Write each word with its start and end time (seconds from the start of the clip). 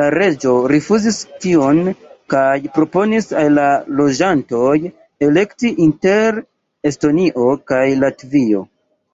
La 0.00 0.04
reĝo 0.14 0.50
rifuzis 0.72 1.16
tion 1.44 1.78
kaj 2.34 2.52
proponis 2.76 3.26
al 3.40 3.48
la 3.54 3.64
loĝantoj 4.00 4.74
elekti 5.30 5.72
inter 5.88 6.38
Estonio 6.92 7.48
kaj 7.72 7.82
Latvio. 8.04 8.62